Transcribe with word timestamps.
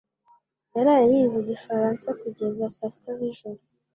yaraye 0.75 1.05
yize 1.13 1.37
igifaransa 1.43 2.07
kugeza 2.21 2.63
saa 2.75 2.91
sita 2.93 3.11
z'ijoro 3.19 3.61